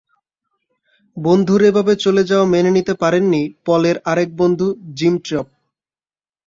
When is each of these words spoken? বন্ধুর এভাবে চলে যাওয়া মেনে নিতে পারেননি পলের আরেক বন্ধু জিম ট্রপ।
বন্ধুর 1.17 1.61
এভাবে 1.69 1.93
চলে 2.03 2.23
যাওয়া 2.23 2.45
মেনে 2.53 2.71
নিতে 2.77 2.93
পারেননি 3.01 3.41
পলের 3.65 3.97
আরেক 4.11 4.29
বন্ধু 4.39 4.67
জিম 4.97 5.15
ট্রপ। 5.25 5.47